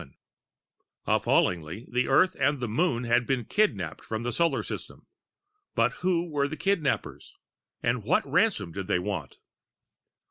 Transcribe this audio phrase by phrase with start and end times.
[1.05, 5.05] ]Appallingly, the Earth and the Moon had been kidnapped from the Solar System
[5.75, 7.35] but who were the kidnappers
[7.83, 9.37] and what ransom did they want?